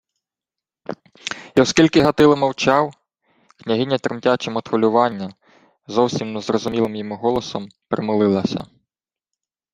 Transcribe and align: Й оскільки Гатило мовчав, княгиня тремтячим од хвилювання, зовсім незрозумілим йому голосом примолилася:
Й 1.57 1.61
оскільки 1.61 2.01
Гатило 2.01 2.35
мовчав, 2.35 2.93
княгиня 3.63 3.97
тремтячим 3.97 4.55
од 4.57 4.67
хвилювання, 4.69 5.33
зовсім 5.87 6.33
незрозумілим 6.33 6.95
йому 6.95 7.15
голосом 7.15 7.69
примолилася: 7.87 8.67